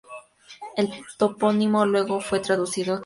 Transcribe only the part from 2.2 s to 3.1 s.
fue traducido al castellano.